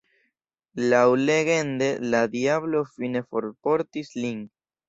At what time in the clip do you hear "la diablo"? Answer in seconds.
2.15-2.83